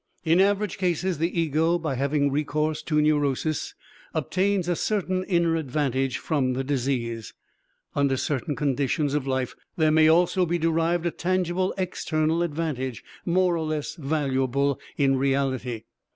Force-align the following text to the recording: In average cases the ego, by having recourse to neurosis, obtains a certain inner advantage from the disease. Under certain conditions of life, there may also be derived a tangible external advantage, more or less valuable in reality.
In 0.25 0.41
average 0.41 0.79
cases 0.79 1.19
the 1.19 1.39
ego, 1.39 1.77
by 1.77 1.93
having 1.93 2.31
recourse 2.31 2.81
to 2.81 2.99
neurosis, 2.99 3.75
obtains 4.15 4.67
a 4.67 4.75
certain 4.75 5.23
inner 5.25 5.55
advantage 5.55 6.17
from 6.17 6.53
the 6.53 6.63
disease. 6.63 7.35
Under 7.95 8.17
certain 8.17 8.55
conditions 8.55 9.13
of 9.13 9.27
life, 9.27 9.53
there 9.77 9.91
may 9.91 10.07
also 10.07 10.47
be 10.47 10.57
derived 10.57 11.05
a 11.05 11.11
tangible 11.11 11.71
external 11.77 12.41
advantage, 12.41 13.03
more 13.27 13.55
or 13.55 13.63
less 13.67 13.93
valuable 13.95 14.79
in 14.97 15.17
reality. 15.17 15.83